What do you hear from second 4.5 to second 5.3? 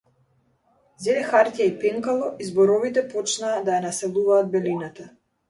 белината.